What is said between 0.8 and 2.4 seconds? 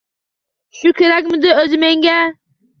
kerakmidi oʻzi menga?